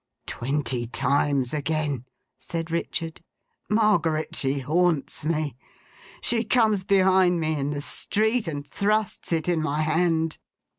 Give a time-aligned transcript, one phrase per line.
[0.25, 2.05] 'Twenty times again,'
[2.39, 3.21] said Richard.
[3.69, 5.55] 'Margaret, she haunts me.
[6.23, 10.39] She comes behind me in the street, and thrusts it in my hand.